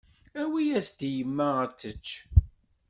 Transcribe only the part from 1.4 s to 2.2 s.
ad tečč.